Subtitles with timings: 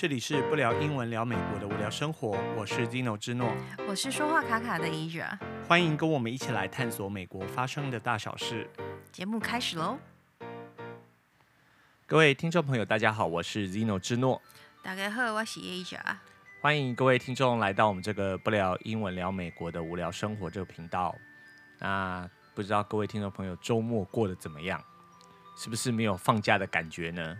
[0.00, 3.52] 这里是不聊英文聊美国的无聊生活，我是 Zino 之诺，
[3.88, 5.36] 我是说话卡卡的 Asia，
[5.66, 8.70] 欢迎跟我们一起来探索美国发生的大小事。
[9.10, 9.98] 节目开始喽！
[12.06, 14.40] 各位听众朋友，大家好，我是 Zino 之诺。
[14.84, 15.98] 大家好，我是 Asia。
[16.60, 21.12] 欢迎各位听众来到我们这个不聊英文聊美国的无聊生活这个频道。
[21.80, 24.80] 那不知道各位听众朋友周末过得怎么样？
[25.56, 27.36] 是不是没有放假的感觉呢？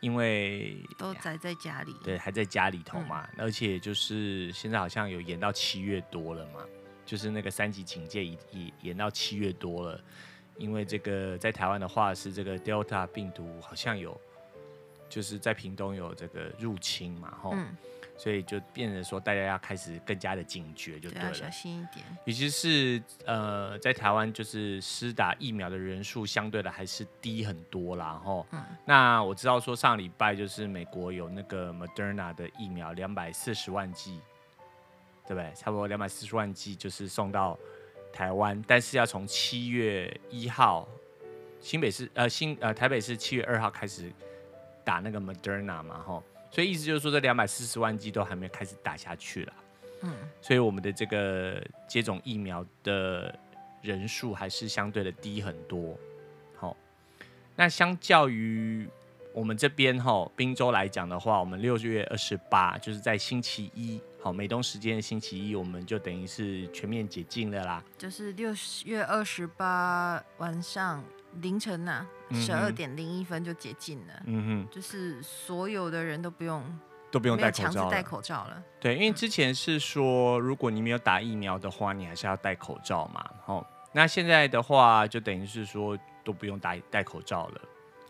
[0.00, 6.60] 因为都宅在家里，对，还在家里头嘛，嗯、而且就是现在好像有延到七月多了嘛，
[7.04, 10.00] 就是那个三级警戒已已延到七月多了，
[10.56, 14.20] 因为这个在台湾的话是这个 Delta 病毒好像有，
[15.08, 17.52] 就是在屏东有这个入侵嘛，吼。
[17.54, 17.76] 嗯
[18.18, 21.30] 所以就变得说，大家要开始更加的警觉，就对了。
[21.30, 22.04] 对，小心一点。
[22.24, 28.46] 尤其是呃，在台湾，就是施打疫苗的人数相对的还是低很多啦，吼。
[28.52, 28.64] 嗯。
[28.86, 34.18] 那我知道说上礼拜就是美国有那个 Moderna 的疫苗两百四十万剂，
[35.26, 35.52] 对不对？
[35.54, 37.58] 差不多两百四十万剂就是送到
[38.12, 40.88] 台湾，但是要从七月一号，
[41.60, 44.10] 新北市呃新呃台北市七月二号开始
[44.82, 46.24] 打那个 Moderna 嘛，吼。
[46.50, 49.52] 所以意思就是说，这两百四十万剂都还没开始打下去了，
[50.02, 53.38] 嗯，所以我们的这个接种疫苗的
[53.82, 55.98] 人数还是相对的低很多。
[56.56, 56.76] 好，
[57.54, 58.88] 那相较于
[59.32, 67.84] 我们这边哈宾州来讲的话，我们六月二十八就是在星期一，好，美东时间的星期一，我们就等于是全面解禁了啦。
[67.98, 68.54] 就是六
[68.84, 71.04] 月二十八晚上。
[71.42, 74.22] 凌晨呐、啊，十二点零一分就解禁了。
[74.26, 76.62] 嗯哼，就是所有的人都不用
[77.10, 78.62] 都不用戴口罩，强制戴口罩了。
[78.80, 83.24] 对，因为之前是说，如果你没有打疫苗的话，你还是要戴口罩嘛。
[83.46, 87.60] 哦，那现在的话，就等于是说都不用戴戴口罩了。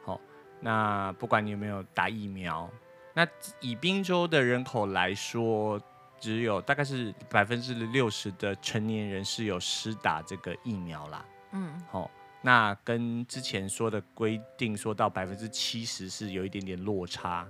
[0.06, 0.20] 哦，
[0.60, 2.70] 那不管你有没有打疫苗，
[3.12, 3.26] 那
[3.60, 5.80] 以滨州的人口来说，
[6.18, 11.24] 只有大概是百分之六十的成年人是有施打这个疫苗啦。
[11.52, 12.10] 嗯，好。
[12.46, 17.44] 那跟之前说的规定说到百分之七十是有一点点落差，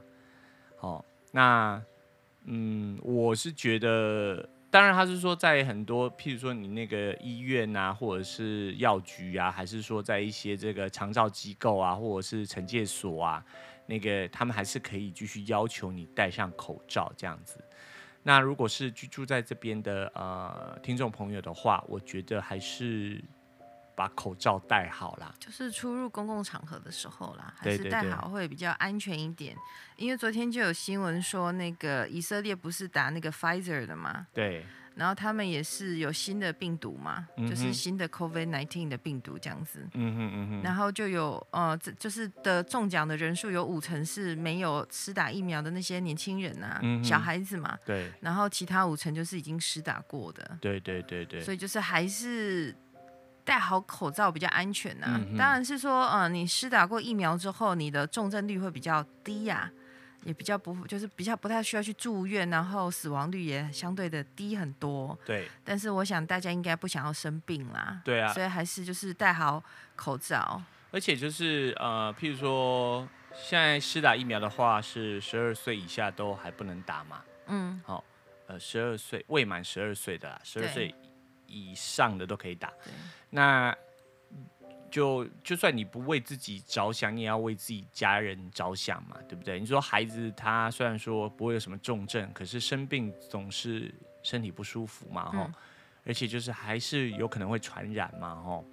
[0.79, 1.85] 好，那
[2.45, 13.45] 嗯，我是觉得，当然他是说在很多，譬如说你那个医院啊，或者是药局啊，还是说在一些这个长照机构啊，或者是惩戒所啊，
[13.85, 17.63] 那个他们还是可以继续要求你戴上口罩这样子。
[18.23, 23.23] 那如果是居住在这边的呃听众朋友的话，我觉得还是。
[23.97, 29.57] 把口罩戴好啦，就是出入公共场合的时候啦，还是戴好会比较安全一点。
[29.97, 34.27] 因为昨天就有新闻说，那个以色列不是打那个 Pfizer 的嘛？
[34.35, 34.65] 对。
[34.95, 39.87] 然后他们也是有新的病毒嘛，嗯、就是新的 COVID-19 的病毒这样子。
[39.93, 40.63] 嗯哼嗯哼。
[40.63, 47.79] 然后就有呃，这就是的中奖的人数有五成是没有施打疫苗的那些年轻人啊，嗯、小孩子嘛。
[47.85, 48.11] 对。
[48.21, 50.57] 然后其他五成就是已经施打过的。
[50.63, 51.43] 对对对对。
[51.43, 52.75] 所以就是还是。
[53.47, 59.71] 戴好口罩比较安全呐、啊，嗯、当然是说，嗯、呃，你施打过疫苗之后，你的重症率会比较低呀、啊，
[60.25, 65.17] 也比较不，就是比较不太需要去住院，然后死亡率也相对的低很多。
[65.25, 65.49] 对。
[65.65, 68.01] 但是我想大家应该不想要生病啦。
[68.05, 68.33] 对啊。
[68.33, 69.63] 所以还是就是戴好
[69.95, 70.61] 口罩。
[70.91, 77.23] 而且就是呃，譬如说，现在施打疫苗的话，是十二岁以下都还不能打嘛。
[77.47, 77.81] 嗯。
[77.87, 78.03] 好，
[78.49, 80.93] 呃，十二岁未满十二岁的啦，十二岁。
[81.47, 82.73] 以上的都可以打，
[83.31, 83.77] 那
[84.91, 89.59] 就就算你不为自己着想，你也要为自己家人着想嘛，对不对？
[89.61, 93.93] 你说孩子他虽然说不会有什么重症，可是生病总是
[94.23, 95.55] 身体不舒服嘛，吼、嗯，
[96.07, 98.65] 而且就是还是有可能会传染嘛，吼，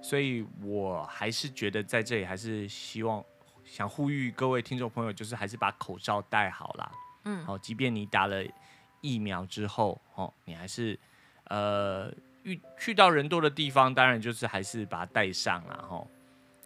[0.00, 3.22] 所以我还是觉得在这里还是希望
[3.64, 6.92] 想呼吁各位听众朋友，就是还是把口罩戴好啦，
[7.24, 8.42] 嗯，好，即便你打了
[9.00, 10.98] 疫苗之后，哦，你还是。
[11.48, 12.12] 呃，
[12.42, 16.08] 遇去到人多的地方，当然就是还是把它带上了吼。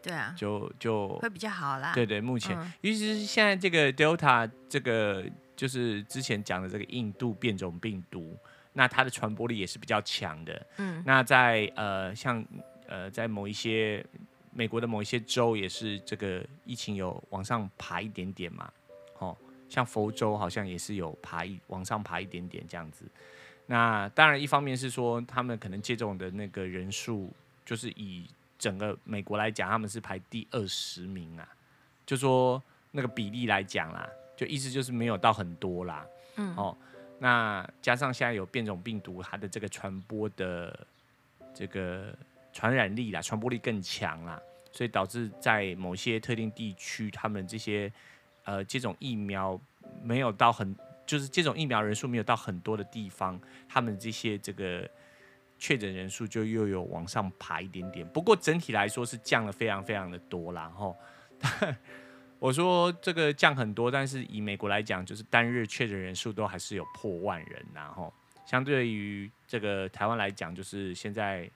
[0.02, 1.92] 对啊，就就会比较好啦。
[1.94, 8.34] 对对，目前，嗯、尤其是现在这个 Delta 这个，就是之前讲的这个印度变种病毒，
[8.72, 10.66] 那它的传播力也是比较强的。
[10.78, 12.42] 嗯，那在呃，像
[12.86, 14.02] 呃，在某一些
[14.52, 18.72] 美国的某一些州，也是这个疫情有往上爬一点点嘛。
[19.18, 19.36] 哦，
[19.68, 23.04] 像佛州好像也是有爬一往上爬一点点这样子。
[23.70, 27.32] 那当然，一方面是说他们可能接种的那个人数，
[27.64, 28.26] 就是以
[28.58, 31.48] 整个美国来讲，他们是排第二十名啊，
[32.04, 36.04] 就说那个比例来讲啦，就意思就是没有到很多啦。
[36.34, 36.76] 嗯，哦，
[37.20, 40.84] 那加上现在有变种病毒，它的这个传播的
[41.54, 42.12] 这个
[42.52, 44.42] 传染力啦，传播力更强啦，
[44.72, 47.92] 所以导致在某些特定地区，他们这些
[48.42, 49.60] 呃接种疫苗
[50.02, 50.74] 没有到很，
[51.10, 54.88] 就是接种疫苗人数没有到很多的地方，他们这些这个
[55.58, 58.06] 确诊人数就又有往上爬一点点。
[58.10, 60.62] 不过整体来说是降了非常非常的多啦。
[60.62, 60.96] 然后
[62.38, 67.66] 我说这个降很多，但是以美国来讲，就是单日确诊人数都还是有破万人。
[67.74, 68.14] 然后
[68.46, 71.50] 相对于这个台湾来讲，就是现在。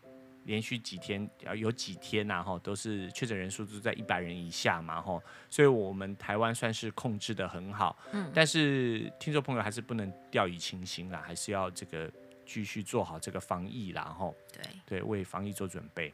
[0.44, 5.20] 连续几天啊，有几天呐，哈，都是确诊人数都在一百人以下嘛，哈，
[5.50, 12.10] 所以我们台湾算是控制的很好，嗯，但是听众朋友还是不能掉以轻心啦，还是要这个
[12.46, 16.12] 继续做好这个防疫啦，哈，对，对，为防疫做准备。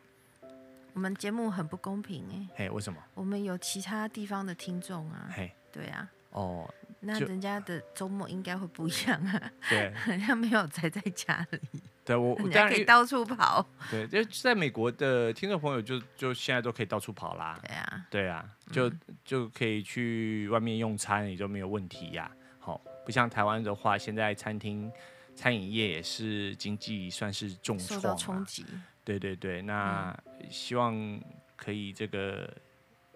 [0.92, 3.00] 我们节目很不公平哎，嘿，为什么？
[3.14, 6.68] 我们有其他地方的听众啊，嘿，对啊，哦。
[7.00, 11.58] 那人家的周末应该会不一样啊， 对，人家没有宅在家里，
[12.04, 24.92] 对我人家可以到处跑，对，就在美国的听众朋友就就现在都可以到处跑啦，对啊，对啊，就、嗯、就可以去外面用餐也就没有问题呀、啊，好，不像台湾的话，现在餐厅
[25.34, 28.66] 餐饮业也是经济算是重创，受到冲击，
[29.04, 30.14] 对对对，那
[30.50, 31.20] 希望
[31.56, 32.52] 可以这个。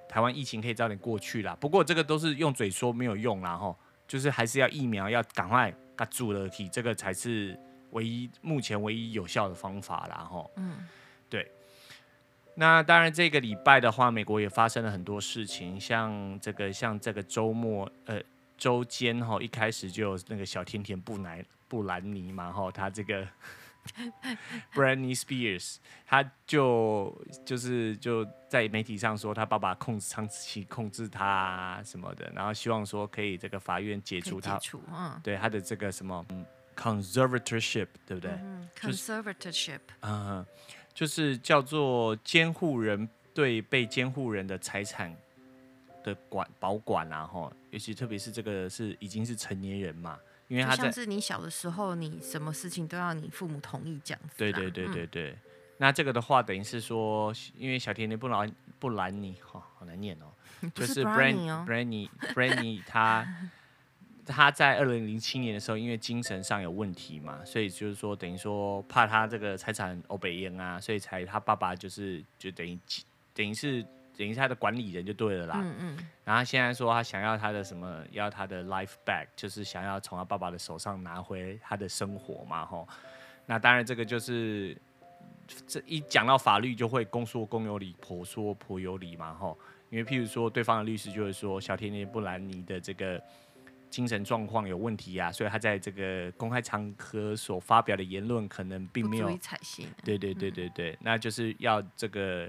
[0.09, 7.59] 台湾疫情可以早点过去啦，不过这个都是用嘴说没有用啦吼，就是还是要疫苗要赶快给住了体，这个才是
[7.91, 10.51] 唯一目前唯一有效的方法啦吼。
[10.57, 10.87] 嗯，
[11.29, 11.51] 对。
[12.55, 18.21] 那当然这个礼拜的话，美国也发生了很多事情，像这个像这个周末呃
[18.57, 23.27] 周间吼，一开始就有那个小甜甜布莱布兰妮嘛吼，他这个。
[24.73, 25.77] Britney Spears，
[26.07, 34.59] 他就就是就在媒体上说他爸爸控制长期控制他什么的，然后希望说可以这个法院解除他，
[34.91, 36.25] 嗯、对他的这个什么
[36.77, 40.45] conservatorship，对不对、嗯、？conservatorship，嗯，
[40.93, 45.15] 就是叫做监护人对被监护人的财产
[46.03, 50.19] 的管保管啊，哈，尤其特别是这个是已经是成年人嘛。
[50.49, 54.35] 因为他像是你小的时候，你什么事情都要你父母同意这样子。
[54.37, 55.31] 对对对对对。
[55.31, 55.39] 嗯、
[55.79, 60.27] 那这个的话，等于是说，因为小甜甜布兰布兰妮，哈、哦，好难念哦，
[60.75, 63.27] 就是 Bran Brandy Brandy 他
[64.27, 72.79] 他在二零零七年的时候，因为精神上有问题嘛，所以就是说，等于说怕他这个财产欧北烟啊，所以才他爸爸就是就等于
[73.33, 73.85] 等于是。
[74.17, 75.61] 等于是他的管理人就对了啦。
[75.63, 75.97] 嗯嗯。
[76.25, 82.89] 然后他现在说他想要他的什么，要他的 life back，就是想要从他爸爸的手上拿回他的生活嘛，吼。
[83.47, 84.75] 那当然这个就是
[85.67, 89.59] 这一讲到法律就会公说公有理，婆说婆有理嘛，吼。
[89.91, 93.23] 因为譬如说对方的律师就会说小甜甜布兰妮的这个
[93.91, 99.37] 精神状况有问题啊，所以他在这个公开场合所发表的言论可能并没有。
[99.39, 99.87] 采信。
[100.03, 102.49] 对对对对对，那就是要这个。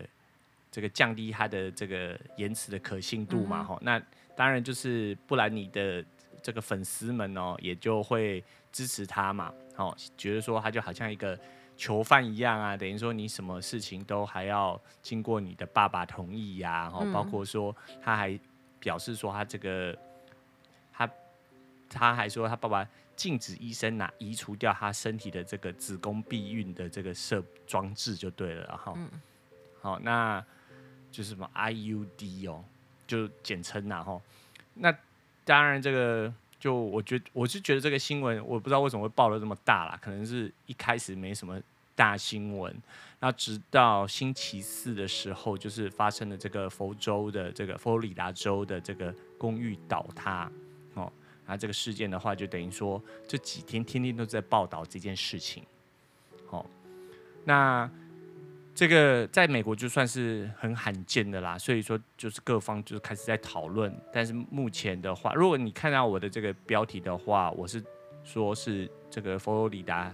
[0.76, 4.02] 这个降低他的这个延迟的可信度嘛，吼、嗯，那
[4.36, 6.04] 当然就是不然你的
[6.44, 8.44] 这个粉丝们哦，也就会
[8.74, 11.40] 支持他嘛，哦，觉得说他就好像一个
[11.78, 17.74] 囚犯一样啊，等于说你什么事情都还要经过你的爸爸同意呀、啊，然后包括说
[18.04, 18.38] 他还
[18.78, 19.98] 表示说他这个
[20.92, 21.10] 他
[21.88, 22.86] 他还说他爸爸
[23.16, 29.10] 禁止医生拿移除掉他身体的这个子宫避孕的这个设装置就对了，哈、嗯，
[29.80, 30.46] 好，那。
[31.16, 32.62] 就是什么 IUD 哦，
[33.08, 34.22] 就简称呐吼。
[34.74, 34.94] 那
[35.46, 39.98] 当然，这个就我觉我是觉得这个新闻，我不知道为什么会爆得这么大啦。
[40.02, 41.58] 可能是一开始没什么
[41.96, 42.76] 大新闻，
[43.22, 50.52] 那直到星期四的时候，就是发生了这个佛州的这个佛罗里达州的这个公寓倒塌
[50.96, 51.10] 哦。
[51.46, 55.64] 那这个事件的话，就等于说这几天天天都在报道这件事情。
[56.46, 56.66] 好，
[57.46, 57.90] 那。
[58.76, 63.96] 这个在美国就算是很罕见的啦，所以说就是各方就是开始在讨论。
[64.12, 67.82] 但是目前的话，如果你看到我的这个标题的话，我是
[68.26, 70.14] 说是这个佛罗里达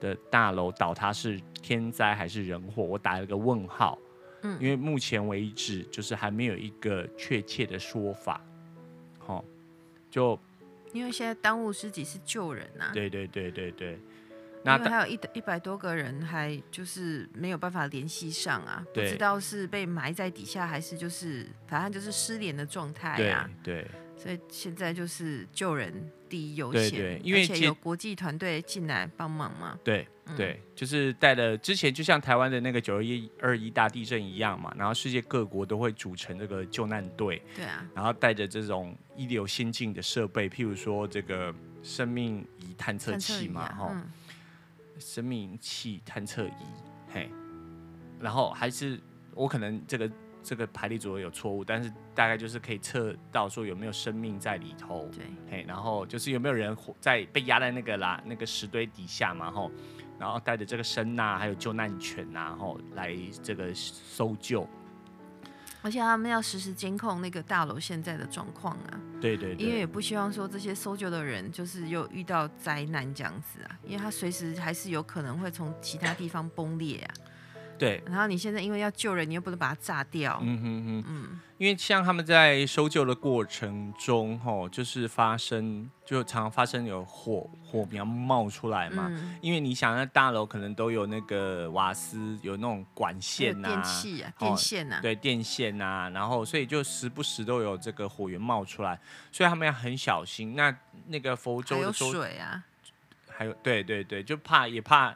[0.00, 3.96] 的大楼倒塌是天灾还是人祸，我打了个问号。
[4.42, 8.44] 嗯，因为目前为止就是还没有一个确切的说法。
[9.18, 9.44] 好，
[10.10, 10.36] 就
[10.92, 12.90] 因为现在当务之急是救人呐。
[12.92, 13.96] 对对对对对。
[14.66, 23.48] 因为还有一一百多个人还就是没有办法联系上啊，不知道是被埋在底下还是就是反正就是失联的状态啊。
[23.62, 29.78] 对，所以现在就是救人第一优先，对对，因为而且有国际团队进来帮忙嘛。
[29.84, 30.06] 对
[30.36, 37.40] 对，就是带了之前就像台湾的那个九二一二一大地震一样嘛，然后世界各国都会组成这个救难队。
[37.54, 44.02] 对啊，然后带着这种一流先进的设备，譬如说这个生命仪探测器嘛，哈。
[44.98, 46.52] 生命器探测仪，
[47.12, 47.30] 嘿，
[48.20, 49.00] 然后还是
[49.34, 50.10] 我可能这个
[50.42, 55.08] 这个排列组合有错误，但是大概就是可以测到说有没有生命在里头。
[55.12, 59.70] 对，嘿，然后就是有没有人在被压在那个啦那个石堆底下嘛，吼，
[60.18, 64.68] 然后带着这个声呐，还有救难犬呐，吼，来这个搜救。
[65.86, 77.14] 而且他们要实时监控那个大楼现在的状况啊，对，对对，因为也不希望说这些搜救的人就是又遇到灾难这样子啊，因为他随时还是有可能会从其他地方崩裂啊。
[77.78, 80.38] 对，然后你现在因为要救人，你又不能把它炸掉。
[80.42, 89.08] 嗯哼哼，嗯，因为像他们在搜救的过程中，吼，就是发生，就常常发生有火火苗冒出来嘛。
[89.10, 98.98] 嗯、因为你想，那大楼可能都有那个瓦斯，有那种管线呐、电器啊，电线啊，对，电线啊，然后所以就时不时都有这个火源冒出来，
[99.30, 100.56] 所以他们要很小心。
[100.56, 100.76] 那
[101.08, 102.64] 那个佛州有水啊，
[103.28, 105.14] 还有对对对，就怕也怕。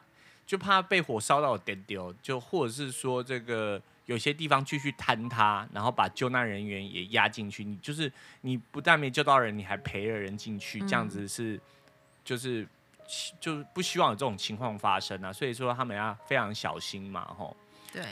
[0.51, 7.63] 就怕被火烧到点丢，就或者是说这个有些地方继续坍塌，然后把救难人员也压进去。
[7.63, 11.61] 你就是你不但没救到人，你还赔了人进去，这样子是
[12.25, 12.67] 就是
[13.39, 15.33] 就不希望有这种情况发生啊。
[15.33, 17.57] 所以说他们要非常小心嘛，吼。
[17.93, 18.03] 对。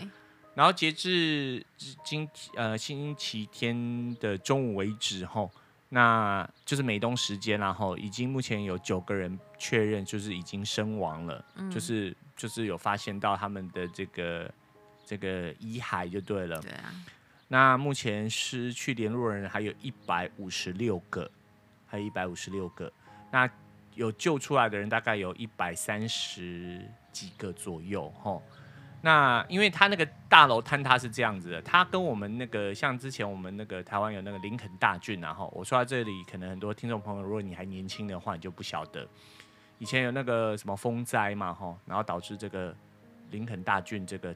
[0.55, 1.67] 然后截至
[2.05, 5.51] 今呃星期天的中午为止，吼。
[5.89, 14.51] 那就是美东时间，然后已经目前有九个人确认，就是已经身亡了，嗯、就是就是有发现到他们的这个
[15.05, 16.59] 这个遗骸就对了。
[16.63, 16.95] 对啊。
[17.49, 21.31] 那目前失去联络人还有一百五十六个，
[21.87, 22.91] 还有一百五十六个。
[23.31, 23.51] 那
[23.95, 26.81] 有救出来的人大概有一百三十
[27.13, 28.43] 几个左右，吼。
[29.01, 39.09] 那因为他那个大楼坍塌是这样子的，他跟我们那个像之前我们那个台湾有那个林肯大郡，然后我说到这里，可能很多听众朋友，如果你还年轻的话，你就不晓得，
[39.79, 42.75] 以前有那个什么风灾嘛，哈，然后导致这个
[43.31, 44.35] 林肯大郡这个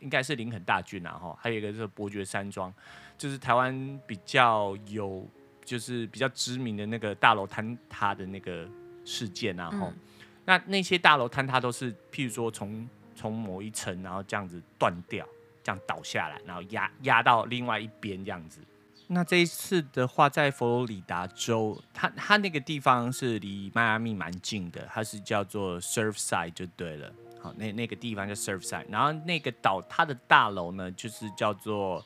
[0.00, 2.72] 应该是林肯大郡，然后还有一个就是伯爵山庄，
[3.18, 5.26] 就是台湾比较有
[5.64, 8.68] 就是比较知名的那个大楼坍塌的那个
[9.04, 9.96] 事件，然后、嗯、
[10.44, 15.26] 那那些大楼坍塌都是譬如说从从某一层，然后这样子断掉，
[15.62, 18.60] 这样倒下来，然后压压到另外一边这样子。
[19.08, 27.12] 那这一次的话，在佛罗里达州，它它那个地方是离迈阿密蛮近的，它是叫做 Surfside 就对了。
[27.40, 32.04] 好，那那个地方叫 Surfside，然后那个岛它的大楼呢，就是叫做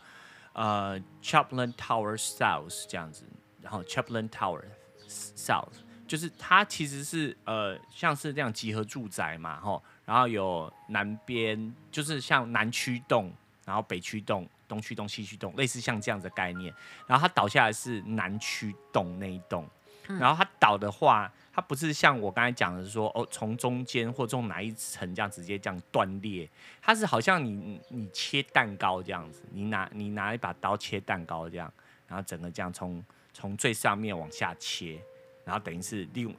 [0.52, 3.25] 呃 Chaplin Tower South 这样子，
[3.62, 4.62] 然后 Chaplin Tower
[5.09, 5.73] South
[6.07, 9.83] 就是它其实是呃像是这样集合住宅嘛，吼。
[10.04, 13.33] 然后有南边，就是像南区栋，
[13.64, 16.73] 然后北区栋、东区栋、西区栋，类似像这样子的概念。
[17.07, 19.69] 然后它倒下来是南区栋那一栋，
[20.07, 26.49] 然后它倒的话，它不是像我刚才讲的说，哦，从中间或从哪一层这样直接这样断裂，
[26.81, 31.71] 它是好像你你切蛋糕这样子，你拿你拿一把刀切蛋糕这样，
[32.07, 34.99] 然后整个这样从从最上面往下切，
[35.45, 36.35] 然后等于是利用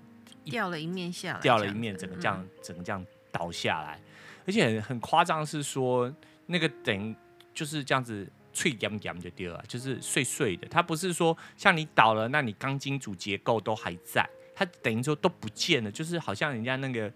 [0.46, 3.06] 掉了一面下来，掉了一面，整个这样、嗯、整个这样。
[3.34, 3.98] 倒下来，
[4.46, 6.14] 而且很很夸张，是说
[6.48, 7.16] 那个等
[7.54, 10.68] 就是这样子脆掉掉就掉了，就是碎碎的。
[10.68, 17.12] 它不是说像你倒了，那你钢筋主结构都还在，它等于说都不见了，就是好像人家那个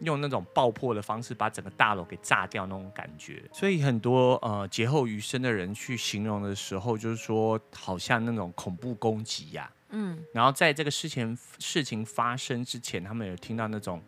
[0.00, 3.42] 用那种爆破的方式把整个大楼给炸掉那种感觉。
[3.52, 14.02] 所以很多呃劫后余生的人去形容的时候，就是说好像那种恐怖攻击呀，嗯，然后在这个事情事情发生之前，他们有听到那种。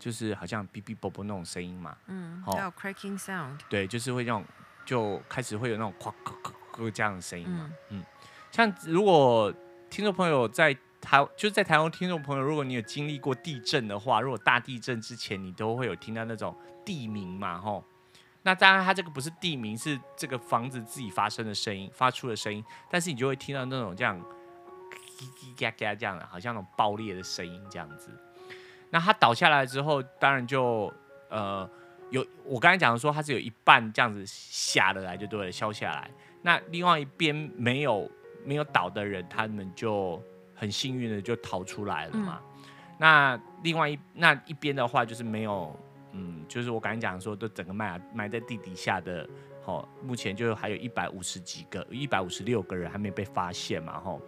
[0.00, 4.44] 就是好像哔哔啵啵那种声音嘛，嗯，还有 cracking sound，对，就是会那种，
[4.88, 8.04] 就开始会有那种咵咵咵咵这样的声音嘛，嗯，嗯，
[8.50, 9.52] 像如果
[9.90, 17.84] 听众朋友在台，就是在台湾听众朋友，如果你有经历过地震的话，如果大地震之前你都会有听到那种地鸣嘛，吼，
[18.44, 24.18] 那当然它这个不是地名，是这个房子自己发生的声音，发出的声音，但是你就会听到那种这样
[25.18, 28.08] 叽叽嘎嘎这样的，好像那种爆裂的声音这样子。
[28.88, 30.90] 那它倒下来之后，当然就
[31.28, 31.68] 呃
[32.10, 36.10] 有我刚才讲的说，它是有一半这样子下得来就对了，消下来。
[36.42, 38.10] 那另外一边没有
[38.44, 40.22] 没有倒的人，他们就
[40.54, 42.40] 很幸运的就逃出来了嘛。
[42.40, 42.64] 嗯、
[42.98, 45.78] 那另外一那一边的话，就是没有，
[46.12, 49.28] 嗯，就是我刚才讲的说，都整个埋埋在地底下的，
[49.64, 54.20] 哦，目前就还有一百五十几个，一百五十六个人还没被发现嘛，吼。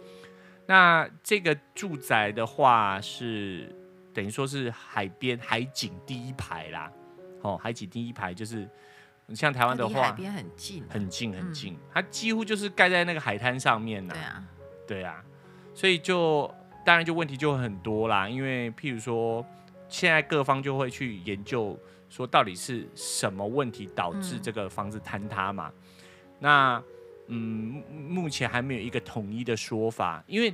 [0.67, 3.75] 那这个住宅的话是。
[4.13, 6.91] 等于说是海边海景第一排啦，
[7.41, 8.67] 哦，海景第一排就是
[9.33, 14.13] 像台湾的话，海边很近，很近很近，它几乎就是盖在那个海滩上面呢。
[14.13, 14.43] 对啊，
[14.87, 15.23] 对啊，
[15.73, 16.53] 所以就
[16.85, 19.45] 当然就问题就很多啦，因为譬如说
[19.87, 21.77] 现在各方就会去研究
[22.09, 25.71] 说到底是什么问题导致这个房子坍塌嘛。
[26.39, 26.83] 那
[27.27, 30.53] 嗯，目前还没有一个统一的说法，因为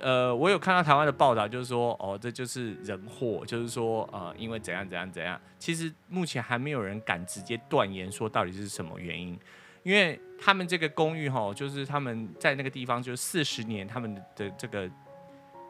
[0.00, 5.40] 呃，我有看到台湾的报道，就是说哦，这就是人祸，就是说呃，因为怎样怎样怎样。
[5.58, 9.38] 其实目前还没有人敢直接断言说到底是什么原因，
[9.82, 14.90] 因为他们这个公寓哈，就是他们在那个地方就四十年，他们的这个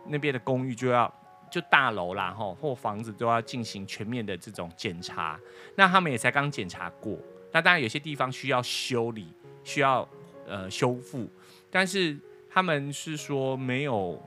[0.07, 1.13] 那边的公寓就要
[1.51, 5.39] 就大楼啦哈或房子都要进行全面的这种检查，
[5.77, 7.19] 那他们也才刚检查过，
[7.53, 9.33] 那当然有些地方需要修理，
[9.65, 10.09] 需要。
[10.49, 11.29] 呃，修复，
[11.73, 12.17] 但是
[12.57, 14.19] 他们是说没有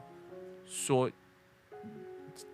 [0.64, 1.10] 说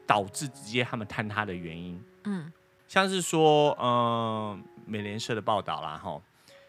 [0.07, 2.01] 导致直接他们坍塌的原因。
[2.23, 2.49] 嗯，
[2.87, 6.21] 像是说，呃，美联社的报道啦，哈，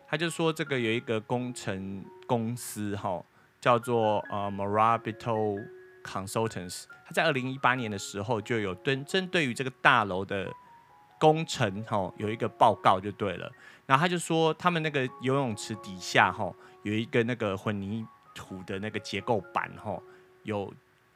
[0.09, 3.25] 他就说这个有一个工程公司，哈，
[3.61, 5.65] 叫做呃 Morabito
[6.03, 10.53] Consultants，他在二零一八年的时候就有对针对于这个大楼的
[11.21, 13.49] 工程，哈，有一个报告就对了。
[13.87, 16.53] 然后他就说，他们那个游泳池底下，哈。
[16.83, 18.07] 有一个那个混凝
[18.37, 20.01] 土的那个结构板，吼，
[20.45, 20.73] 有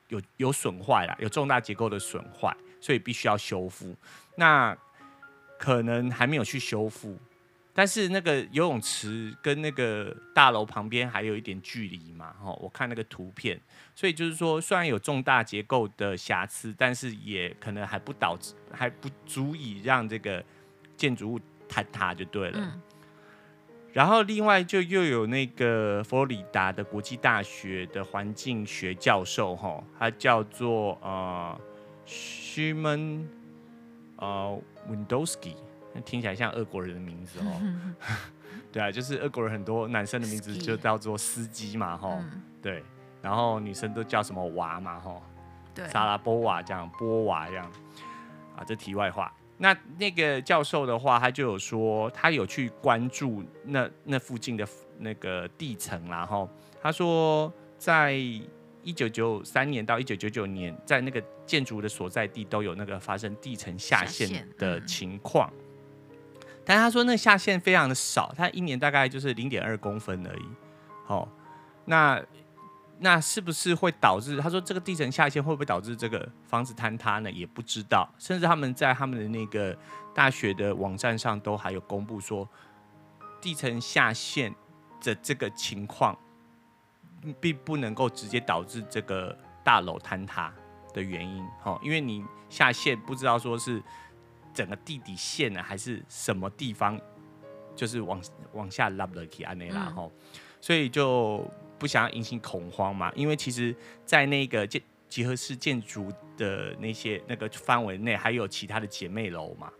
[0.08, 3.94] 有有损坏了，有重大结构的损坏，所以必须要修复。
[4.36, 4.76] 那
[5.58, 7.18] 可能还没有去修复，
[7.74, 13.60] 但是那个游泳池跟那个大楼旁边还有一点距离嘛，吼，我看那个图片，
[13.94, 20.42] 所以就是说，虽然有重大结构的瑕疵，但是也可能还不导致，还不足以让这个
[20.96, 22.80] 建筑物坍塌就对了。
[23.92, 31.60] 然后另外就又有那个佛罗里达的国际大学的环境学教授哈，他叫做呃
[32.06, 33.24] Sherman
[34.16, 34.56] 呃
[34.88, 35.56] Windowski，
[36.04, 37.60] 听起来像俄国人的名字哦。
[38.72, 42.84] 对啊，就是俄国人很多男生的名字就叫做司机嘛哈，嗯、对，
[43.20, 45.20] 然后女生都叫什么娃嘛哈，
[45.74, 47.64] 对，莎拉波娃这样，波娃这样，
[48.56, 49.32] 啊，这题外话。
[49.62, 54.66] 那那个教授的话，他就有说，他有去关注那那附近的
[54.98, 56.48] 那个地层，然后
[56.82, 58.12] 他说，在
[58.82, 65.52] 一九九三年到一九九九年，在那个建筑的所在地都有那个发生地层下陷的情况，
[66.64, 70.46] 但他说那下陷非常的少，他一年大概就是零点二公分而已。
[71.04, 71.28] 好，
[71.84, 72.24] 那。
[73.02, 74.36] 那是不是会导致？
[74.36, 77.30] 他说这个地层下陷会不会导致这个房子坍塌呢？
[77.30, 78.06] 也不知道。
[78.18, 79.74] 甚至他们在他们的那个
[80.14, 82.46] 大学的网站上都还有公布说，
[83.40, 84.54] 地层下陷
[85.02, 86.14] 的这个情况，
[87.40, 89.34] 并不能够直接导致这个
[89.64, 90.52] 大楼坍塌
[90.92, 91.42] 的原因。
[91.64, 93.82] 哦，因为你下陷不知道说是
[94.52, 97.00] 整个地底陷呢，还是什么地方，
[97.74, 98.20] 就是往
[98.52, 100.06] 往下拉了去安内拉哈，
[100.60, 101.50] 所以就。
[101.80, 103.10] 不想要引起恐慌嘛？
[103.16, 109.72] 因为其实，在那个建集合式建筑的那些那个范围内，还有其他的姐妹楼嘛。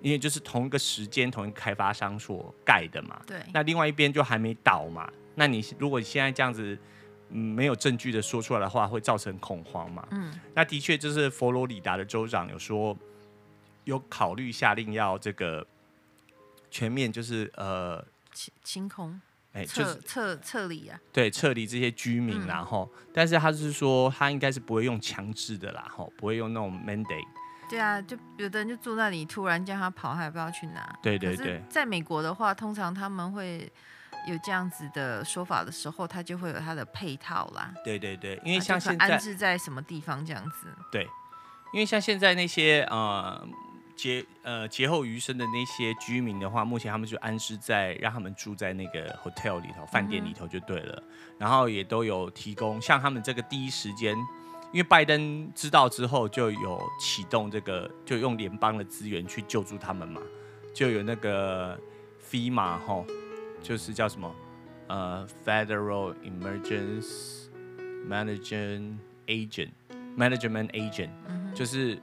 [0.00, 3.20] 因为就是同一个时间、同一个开发商所盖的嘛。
[3.26, 3.40] 对。
[3.54, 5.10] 那另外一边就还没倒嘛？
[5.34, 6.78] 那你如果现在这样子，
[7.30, 10.06] 嗯，没有证据的说出来的话，会造成恐慌嘛？
[10.10, 10.32] 嗯。
[10.54, 12.96] 那的确，就是佛罗里达的州长有说，
[13.84, 15.66] 有考虑下令要这个
[16.70, 19.20] 全面就是呃清清空。
[19.58, 27.26] 哎，就是撤撤离啊，对，撤离这些居民，然后，嗯、但是他是说，他应该是不会用强制的啦，吼，不会用那种 mandate。
[27.68, 30.96] 对啊，就有的人就住那里，突然叫他跑，他也不知道去哪。
[31.02, 31.60] 对对对。
[31.68, 33.70] 在美国的话，通常他们会
[34.28, 37.74] 有这样子的说法的时候，他就会有他的配套啦。
[37.84, 40.68] 对对对，因为像现在安置在什么地方这样子。
[40.92, 41.02] 对，
[41.72, 43.46] 因为像现在那些呃。
[43.98, 51.02] 劫呃劫后余生的那些居民的话，目前他们就安置在让他们住在那个 hotel 里头，饭店里头就对了。
[51.04, 54.16] 嗯、然后也都有提供，像他们这个第一时间，
[54.72, 60.22] 因为拜登知道之后就有启动这个，就用联邦的资源去救助他们嘛，
[60.72, 61.76] 就有那个
[62.30, 63.04] FEMA 哈，
[63.60, 64.32] 就是叫什么
[64.86, 67.48] 呃 Federal Emergency
[68.08, 69.70] Management Agent
[70.16, 72.00] Management Agent，、嗯、就是。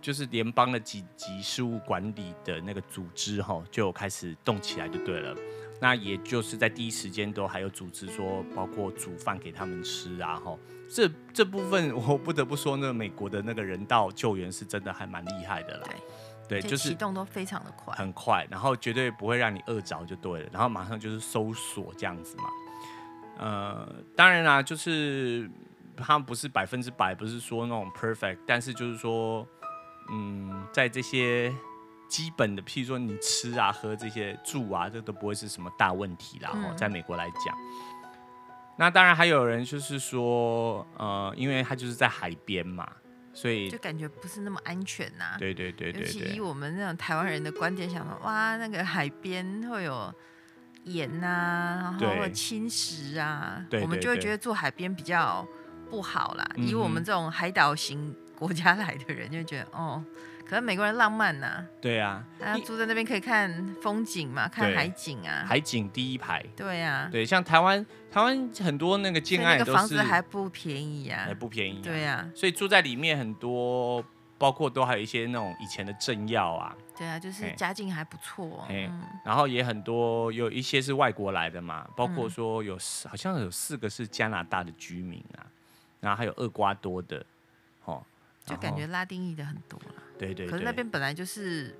[0.00, 5.34] 就是联邦的几级事务管理的那个组织哈，就开始动起来就对了。
[5.80, 10.56] 那也就是在第一时间都还有组织说，包括煮饭给他们吃啊哈。
[10.88, 15.88] 这这部分我不得不说，那美国的那个人道救援是真的还蛮厉害的啦。
[16.48, 20.48] 对，对，就是启动都非常的快，很快，然后绝对不会让你饿着就对了。
[20.52, 22.44] 然后马上就是搜索这样子嘛。
[23.38, 25.48] 呃，当然啦，就是
[25.96, 29.46] 他们不是百分之百，不是说那种 perfect，但是就是说。
[30.10, 31.54] 嗯，在这些
[32.08, 36.50] 基本的，譬如说你吃啊、喝这些、住啊，这都不会是什么大问题啦。
[36.54, 37.56] 嗯、在美国来讲，
[38.78, 42.88] 那当然还有人就是说，呃，因为他就是在海边嘛，
[43.34, 45.36] 所以就感觉不是那么安全呐、啊。
[45.38, 50.14] 对对对对，对，尤其以我们那种台湾人的观点想说，哇，那个海边会有
[50.84, 55.46] 盐呐、啊，然后会侵蚀啊，对对对，我们就会觉得住海边比较
[55.90, 56.48] 不好啦。
[56.56, 60.04] 以我们这种海岛型国家来的人， 就觉得哦。
[60.48, 74.02] 可能美国人浪漫呐、啊，对啊，他住在那边可以看风景嘛，看海景啊，海景第一排，对啊，对，像台湾，台湾很多那个建案都是，那个房子还不便宜啊，还不便宜、啊，对啊，所以住在里面很多，
[74.38, 82.72] 包括都还有一些那种以前的政要啊，对啊，就是家境还不错，嗯，然后也很多有一些是外国来的嘛，包括说有
[83.06, 85.44] 好像有四个是加拿大的居民啊，
[86.00, 87.26] 然后还有厄瓜多的，哦，
[88.48, 89.94] 就感觉拉丁裔的很多了。
[90.18, 91.72] 对，对对，可是那边本来就是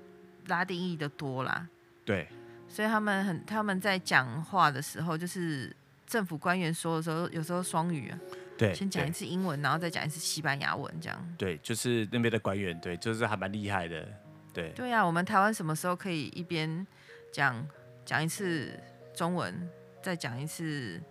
[0.47, 1.67] 拉丁裔的多啦，
[2.05, 2.27] 对，
[2.69, 5.75] 所以他们很他们在讲话的时候，就是
[6.07, 8.17] 政府官员说的时候，有时候双语啊，
[8.57, 14.07] 对，先讲一次英文，然后再讲一次西班牙文，这样，对，就是那边的官员，对，就是还蛮厉害的，
[14.53, 16.87] 对，对啊，我们台湾什么时候可以一边
[17.33, 17.67] 讲
[18.05, 18.71] 讲一次
[19.13, 19.69] 中文，
[20.01, 21.01] 再讲一次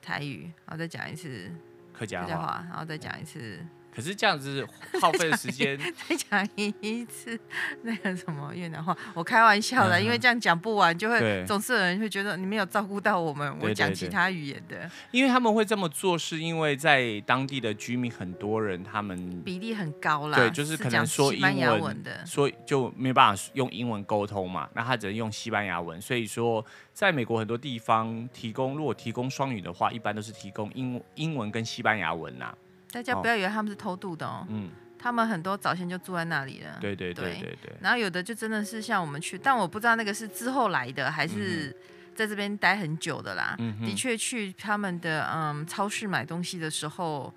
[0.00, 1.50] 台语，然后再讲一次
[1.92, 3.58] 客家话，然后再讲一次。
[3.94, 4.66] 可是这样子
[5.00, 7.38] 耗费的时间， 再讲一 次
[7.82, 13.54] 那个什么越南话，我开玩笑的，嗯、因为这样讲不完，就会总是有人会觉得你没有照顾到我们。
[13.60, 26.00] 我讲其他语言的，因为他们会这么做，是因为在当地的居民很多人，他们比例很高啦，对，就是可能说英文，文的，所以就没办法用英文沟通嘛，那他只能用西班牙文。
[26.00, 32.54] 所以说，在美国很多地方提供，如果提供双语的话，一般都是提供英英文跟西班牙文呐、啊。
[32.90, 37.72] 大家不要以为他们是偷渡的哦，嗯，他们很多早先就住在那里了，对对对对对。
[37.80, 41.74] 然后有的就真的是像我们去，但我不知道那个是之后来的还是
[42.14, 43.54] 在这边待很久的啦。
[43.58, 47.32] 嗯，的确去他们的嗯超市买东西的时候。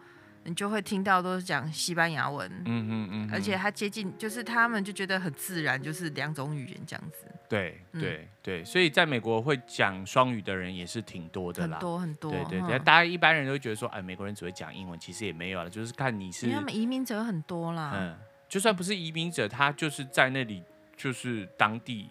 [0.45, 7.19] 你就会听到都是讲西班牙文，嗯嗯嗯，而且他接近，就是他们就觉得很自然，就是两种语言这样子。
[7.53, 12.31] 对对对，所以在美国会讲双语的人也是挺多的啦，很多很多。
[12.31, 16.47] 对对对，大家一般人都会觉得说，哎，美国人只会讲英文，其实也没有了，就是看你是。
[16.47, 17.91] 因为他们移民者很多啦。
[17.95, 18.17] 嗯，
[18.49, 20.63] 就算不是移民者，他就是在那里，
[20.97, 22.09] 就是当地，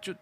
[0.00, 0.12] 就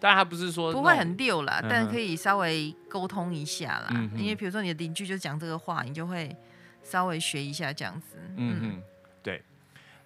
[0.00, 4.10] 当然他不是说不会很溜啦，但可以稍微沟通一下啦。
[4.16, 6.34] 因为比如说你的邻居就讲这个话，你就会。
[6.80, 8.82] 稍微学一下这样子，嗯嗯，
[9.22, 9.42] 对。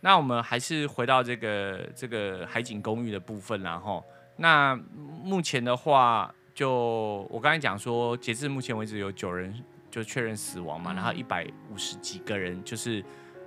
[0.05, 4.05] 那我们还是回到这个这个海景公寓的部分，然后
[4.37, 4.75] 那
[5.23, 9.55] 目前的话，就我刚才讲说，截至目前为止有九人
[9.93, 13.03] 就确认死亡嘛，嗯、然后一百五十几个人就是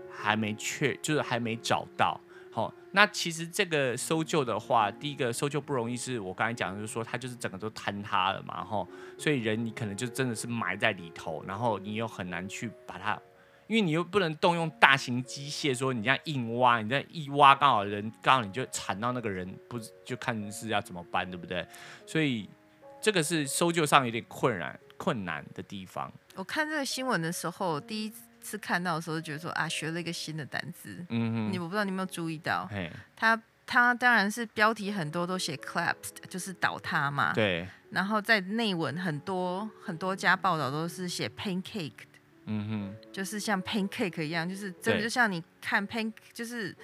[0.09, 2.17] 还没确，就是还没找到。
[2.53, 8.87] 好，那其实这个搜救的话，第一个搜救不容易，是我刚才讲的，就是说它就是整个都坍塌了嘛，哈，
[9.17, 13.21] 所以人你可能就真的是埋在里头，然后你又很难去把它，
[13.67, 21.67] 因为你又不能动用大型机械，说你这样硬挖，你这样一挖，刚好人刚好你就铲到那个人，不就看是要怎么办，对不对？
[22.05, 22.49] 所以
[23.01, 26.11] 这个是搜救上有点困难困难的地方。
[26.35, 28.13] 我看这个新闻的时候，第一。
[28.45, 31.03] 次看到的时候就觉得说啊，学了一个新的单词。
[31.09, 37.33] 嗯哼，你我不知道你有没有注意到，嘿他他当然是标题很多都写 collapsed，就是倒塌嘛。
[37.33, 37.67] 对。
[37.89, 41.93] 然后在内文很多很多家报道都是写 pancake。
[42.45, 42.95] 嗯哼。
[43.11, 46.75] 就是像 pancake 一样，就是真的就像你看 pan，就是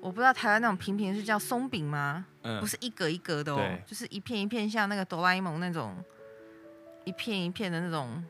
[0.00, 2.26] 我不知道台湾那种平平是叫松饼吗？
[2.42, 2.60] 嗯。
[2.60, 5.96] 不是一格一格的哦，对就是一片一片像那个哆啦 A 梦那种
[7.04, 8.24] 一片一片的那种，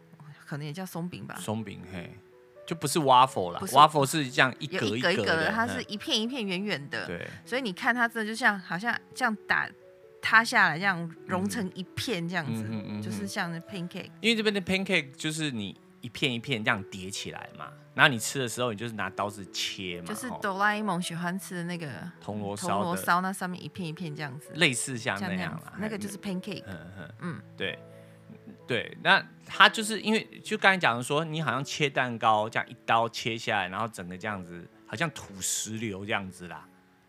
[0.47, 1.37] 可能也叫松饼吧。
[1.39, 2.11] 松饼嘿。
[2.67, 9.69] 就不是 waffle 了，waffle 是这样一格一格的，它是一片一片圆圆的，对，所以你看它真的就像好像这样打
[10.23, 12.65] 塌下来，这样融成一片这样子，
[13.03, 14.11] 就是像那 pancake。
[14.21, 26.65] 因为这边的 pancake 就是你一片一片这样叠起来嘛，然后你吃的时候，你就是拿刀子切嘛，就是哆啦 A 梦喜欢吃的那个铜锣烧，铜锣烧那上面一片一片这样子，类似像那样，那个就是 pancake。
[26.67, 27.79] 嗯嗯，对。
[28.67, 36.65] 对，那他就是因为就刚才讲的说，你好像切蛋糕这样一刀切下来，然后整个这样子，好像土石流这样子啦。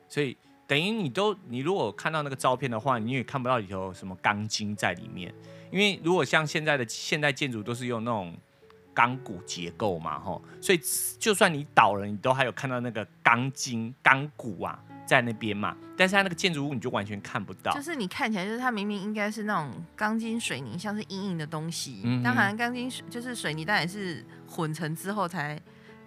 [0.10, 5.32] 所以等于你都，你如果看到那个照片的话，你也看不到里头有什么钢筋在里面。
[5.72, 8.36] 因为如果像现在的现代建筑都是用那种
[8.94, 10.80] 钢骨结构嘛，吼，所以
[11.20, 14.80] 就算你倒了，你都还有看到那个钢筋钢骨啊。
[15.04, 25.60] 在那边嘛，但是它那个建筑物你就完全看不到，就是你看起来就是它明明应该是那种钢筋水泥，像是硬硬的东西，嗯、哼当然钢筋水就是水泥，当然是混成之后才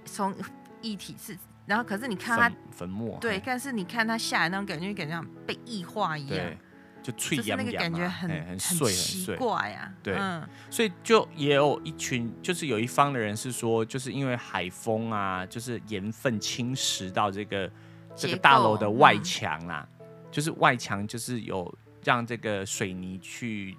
[0.07, 0.35] 从
[0.81, 6.59] 一体是，然后可是你看它粉末，对，但是你看它下来那种感觉，感觉像被异化一样，对，
[7.05, 9.37] 就脆痒痒，那个感觉很很碎很碎。
[9.37, 17.71] 怪啊，对，嗯、所以就也有一群，就是有一方的人是说，就是因为海风啊，就是盐分侵蚀到这个。
[18.17, 23.77] 这个大楼的外墙啦，嗯、就是外墙就是有让这个水泥去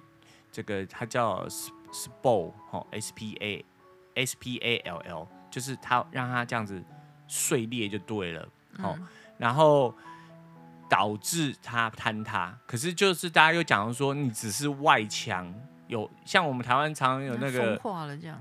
[0.52, 1.48] 这个它叫
[1.90, 3.64] Spall 哦，S P A
[4.14, 6.84] S P A L L，就是它让它这样子
[7.26, 8.42] 碎裂就对了，
[8.80, 9.06] 哦，嗯、
[9.38, 9.94] 然后
[10.88, 12.56] 导致它坍塌。
[12.66, 15.52] 可是就是大家又讲说，你只是外墙
[15.86, 18.40] 有像我们台湾常有那个风化了这样。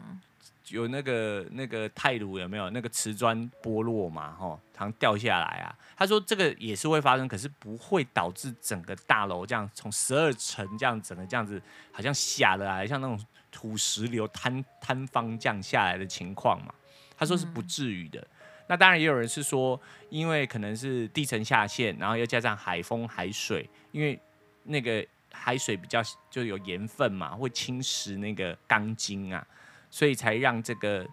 [0.70, 4.34] 有那个那个泰鲁有没有那个瓷砖剥落嘛？
[4.34, 5.70] 吼，常掉下来啊。
[5.96, 16.74] 他说这个也是会发生，可是不会导致整个大楼这样从十二层这样整个这样子好像下来，像那种土石流坍坍方降下来的情况嘛。
[17.16, 18.20] 他说是不至于的。
[18.20, 18.28] 嗯、
[18.68, 24.20] 那当然也有人是说，因为可能是地层下陷，然后又加上海风海水，因为
[24.64, 29.46] 那个海水比较就有盐分嘛，会侵蚀那个钢筋啊。
[29.92, 31.08] 所以才让这个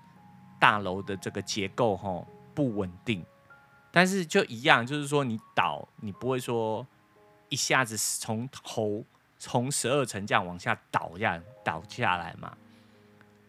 [0.58, 3.24] 大楼的这个结构吼不稳定，
[3.92, 6.84] 但是就一样，就是说你倒，你不会说
[7.48, 9.04] 一下子从头
[9.38, 12.56] 从十二层这样往下倒这样倒下来嘛。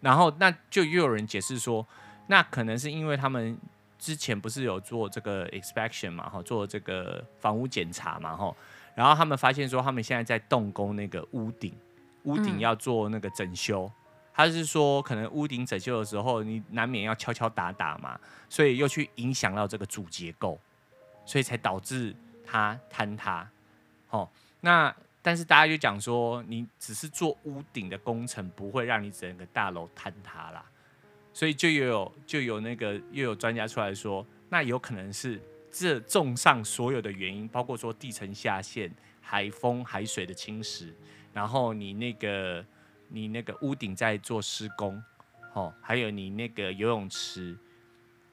[0.02, 1.88] 然后那就又有人解释说，
[2.28, 3.58] 那可能是因为他们
[4.04, 8.54] 之前不是有做这个 inspection 嘛，哈，做这个房屋检查嘛，哈，
[8.96, 11.74] 然后他们发现说他们现在在动工那个屋顶，
[12.24, 13.86] 屋顶要做那个整修。
[13.86, 14.00] 嗯
[14.36, 20.60] 他是说，可能屋顶整修的时候，你难免要敲敲打打嘛，所以又去影响到这个主结构，
[21.24, 23.48] 所以才导致它坍塌。
[24.10, 24.28] 哦，
[24.62, 30.66] 那但是大家就讲说，你只是做屋顶的工程，不会让你整个大楼坍塌啦。
[31.34, 35.42] 所以就有就有那个又有专家出来说，那有可能是
[35.72, 40.94] 这综上所有的原因，包括说地层下陷、海风、海水的侵蚀，
[41.34, 42.66] 然后你那个。
[43.10, 45.00] 你那个屋顶在做施工，
[45.54, 47.56] 哦，还有你那个游泳池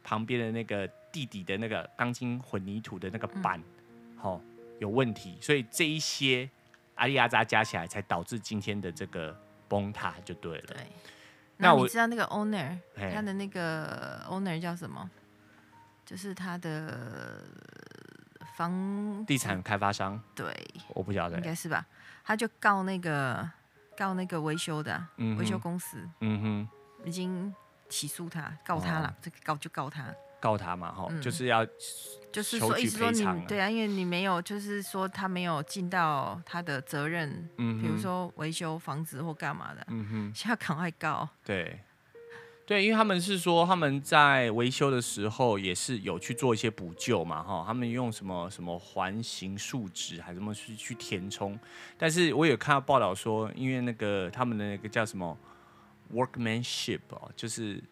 [0.03, 3.63] 旁边的那个地底的那个钢筋混凝土的那个板，
[4.23, 4.41] 哦，
[4.79, 6.49] 有问题，所以这一些
[6.95, 10.65] 阿里阿扎加起来，才导致今天的这个崩塌，就对了。
[10.69, 10.77] 对，
[11.61, 15.09] 那我你知道那个 owner 他的那个 owner 叫什么？
[16.05, 17.44] 就是他的
[18.57, 20.20] 房地产开发商。
[20.35, 20.53] 对，
[20.94, 21.87] 我不晓得，应该是吧？
[22.25, 23.49] 他就告那个。
[23.96, 24.99] 告那个维修的
[25.37, 26.68] 维、修公司，嗯哼，
[27.07, 27.55] 已经
[27.90, 30.07] 起诉他，告他了，哦、这个告就告他，
[30.40, 31.64] 告他嘛，哈、嗯，就是要
[32.33, 41.79] 就是说意思说你对啊，因为你没有，就是说他没有尽到他的责任，嗯，比如说维修房子或干嘛的，嗯哼，现在赶快告，对。
[42.66, 51.59] 对，因为他们是说他们在维修的时候也是有去做一些补救嘛，哈，他们用什么什么环形树脂还是什么去去填充，
[51.98, 55.37] 但是我有看到报道说，因为那个他们的那个叫什么
[56.14, 57.83] workmanship 哦，就是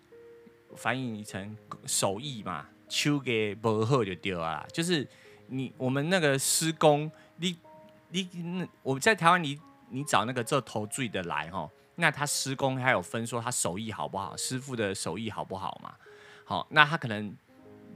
[0.79, 5.07] 翻译成手艺嘛，手给不好就丢啊，就是
[5.49, 7.59] 你我们那个施工，你
[8.11, 9.61] 你那我在台湾你
[9.91, 11.69] 你找那个做头最的来哈。
[12.01, 15.93] 那他施工还有分说他手艺好不好，师傅的手艺好不好嘛？
[16.45, 17.37] 好，那他可能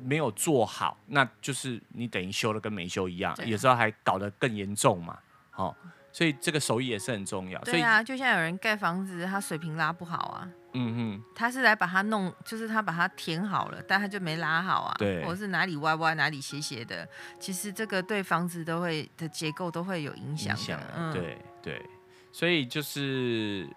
[0.00, 5.16] 没有做好，那就是你等于修了跟没修一样，啊、有时候还搞得更严重嘛。
[5.50, 5.76] 好，
[6.12, 7.58] 所以这个手艺也是很重要。
[7.62, 10.48] 对啊，就像有人盖房子，他水平拉不好啊。
[10.74, 14.94] 嗯哼，他是来把它弄，就是他把它填好了，但他就没拉好啊。
[14.98, 17.08] 对，或者是哪里歪歪，哪里斜斜的，
[17.40, 20.60] 其实这个对房子都会的结构都会有影响的。
[20.60, 21.82] 影响嗯，对对，
[22.30, 23.68] 所以就是。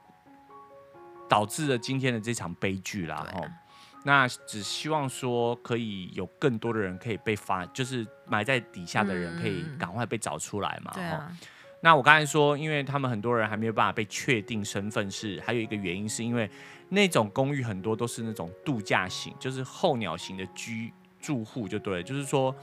[1.27, 3.49] 导致了今天的这场悲剧啦，哦、啊。
[4.03, 11.11] 那只希望说可以有更多的人可以被发，就是埋在底下的人可以赶快被找出来嘛，哈、嗯。
[11.13, 11.37] 啊、
[11.85, 16.49] 那我刚才说，因为他们很多人还没有办法被确定身份，是还有一个原因，是因为
[16.89, 22.53] 那种公寓很多都是那种度假型，就是候鸟型的居住户，就对了，就是说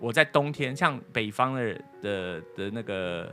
[0.00, 3.30] 我在冬天，像北方的的的那个。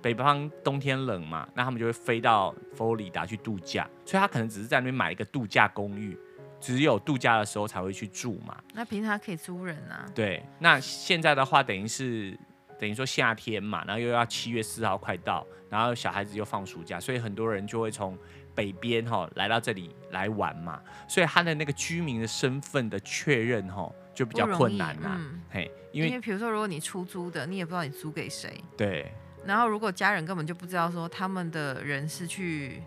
[0.00, 6.16] 北方冬天冷嘛，那他们就会飞到佛罗里达去度假，所以他可能只是在那边买一个度假公寓，
[6.60, 8.56] 只有度假的时候才会去住嘛。
[8.72, 10.06] 那平常可以租人啊。
[10.14, 12.38] 对，那现在的话等于是
[12.78, 18.16] 等于说夏天嘛，然后又要七月四号快到，然后小孩子又放暑假，所以很多人就会从
[18.54, 25.16] 北边哈来到这里来玩嘛，所以他的那个居民的身份的确认哈就比较困难啦。
[25.18, 28.62] 嗯、嘿，因为比如说如果你出租的，你也不知道你租给谁。
[28.76, 29.12] 对。
[29.46, 32.82] 然后，如果家人根本就不知道说他们的人是去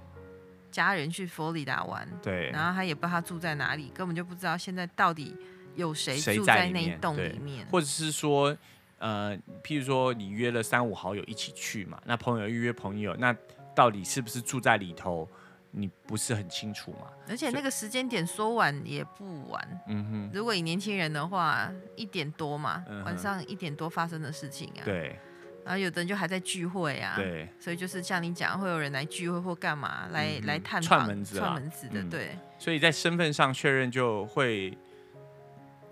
[0.70, 5.36] 家人去佛罗里达玩，对，然后他也不知道他住在哪里，根本就不知道现在到底
[5.76, 8.56] 有谁住在那一栋里面，或者是说，
[9.02, 13.36] 呃，譬如说你约了三五好友一起去嘛，那朋友预约朋友，那
[13.76, 15.28] 到底是不是住在里头，
[15.72, 17.08] 你不是很清楚嘛？
[17.28, 25.20] 而且那个时间点说晚也不晚，嗯哼，如果以年轻人的话，一点多嘛，嗯、晚上一点多发生的事情啊，对。
[25.64, 32.36] 然后有的人就还在聚会啊，对，所以就是像你讲，会有人来聚会或干嘛，来、嗯、来探访串门子串门子的，对。
[32.58, 34.76] 所以在身份上确认就会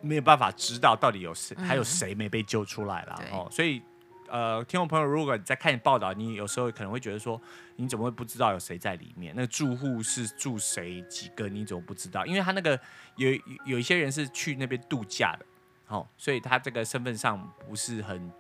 [0.02, 3.48] 没有办法知道到底有谁、嗯、还有谁没被救出来了哦。
[3.52, 3.82] 所以
[4.28, 7.42] 呃，听众朋友，如果你在看报道，你有时候可能会觉得说，
[7.76, 9.34] 你怎么会不知道有谁在里面？
[9.36, 11.48] 那个住户是住谁几个？
[11.50, 12.26] 你怎么不知道？
[12.26, 12.80] 因为他那个
[13.16, 13.32] 有
[13.66, 15.46] 有一些人是去那边度假的，
[15.88, 18.32] 哦，所以他这个身份上不是很。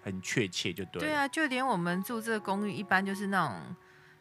[0.00, 1.00] 很确切就对。
[1.00, 3.76] 对啊，就连我们住这个公寓，一般就是那种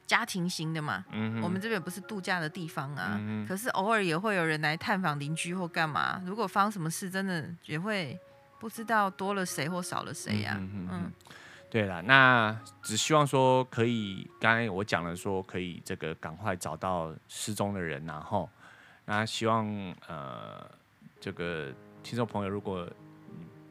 [0.08, 1.06] 家庭型的嘛。
[1.12, 1.40] 嗯。
[1.44, 3.46] 我们这边不是度假的地方啊，嗯。
[3.46, 6.20] 可是偶尔也会有人来探访邻居或干嘛。
[6.26, 8.18] 如果发生什么事，真的也会
[8.60, 10.58] 不知道多了谁或少了谁呀。
[10.58, 11.12] 嗯
[11.70, 18.50] 对了，那只希望说可以，刚才我讲了说可以这个赶快找到失踪的人，然后
[19.06, 19.68] 那希望
[20.08, 20.66] 呃
[21.20, 22.90] 这个听众朋友如果。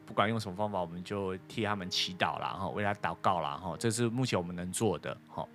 [0.05, 5.45] 不管用什么方法，我们就替他们祈祷了，哈，为他祷告了，哈，这是目前我们能做的，哈。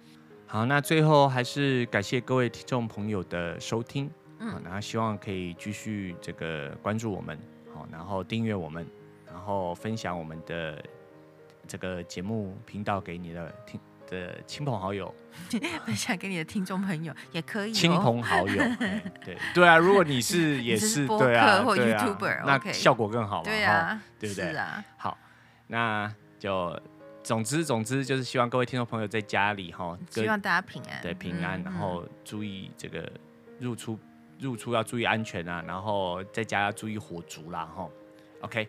[0.52, 7.38] 好，那最后还是感谢各位听众朋友的收听，嗯，然后希望可以继续这个关注我们，
[7.74, 8.86] 好，然后订阅我们，
[9.26, 10.84] 然后分享我们的
[11.66, 13.80] 这个节目频道给你的听。
[14.10, 15.14] 的亲朋好友，
[15.86, 17.72] 分享给你的听众朋友也可以。
[17.72, 18.62] 亲朋好友，
[19.24, 24.50] 对对啊，如果你是 也是对啊，或 YouTuber，那效果更好嘛，对啊，对不对？
[24.50, 24.84] 是啊。
[24.98, 25.16] 好，
[25.68, 26.78] 那就
[27.22, 33.10] 总之总之就是希望各位听众朋友在家里哈，希望大家平安，对平安，然后注意这个
[33.58, 33.98] 入出
[34.38, 37.88] 入出要注意安全啊，然后在家要注意火烛啦哈。
[38.40, 38.68] OK。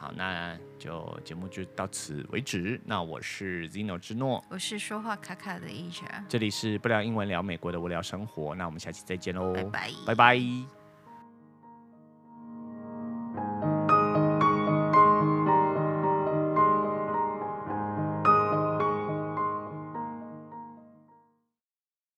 [0.00, 2.80] 好，那就节目就到此为止。
[2.84, 8.54] 那我是 Zino 之诺，我是说话卡卡的 Asia，这里是不聊英文聊美国的无聊生活。
[8.54, 10.77] 那我们下期再见喽，拜拜，拜拜。